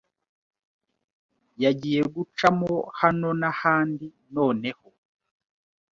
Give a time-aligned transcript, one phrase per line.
[1.63, 4.87] Yagiye gucamo hano n'ahandi noneho